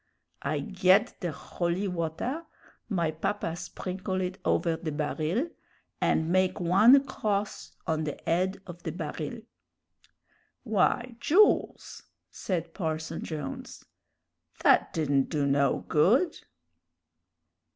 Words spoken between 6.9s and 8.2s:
cross on the